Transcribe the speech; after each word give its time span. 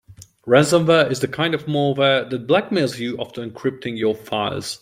Ransomware 0.47 1.11
is 1.11 1.19
the 1.19 1.27
kind 1.27 1.53
of 1.53 1.65
malware 1.65 2.27
that 2.27 2.47
blackmails 2.47 2.97
you 2.97 3.21
after 3.21 3.47
encrypting 3.47 3.99
your 3.99 4.15
files. 4.15 4.79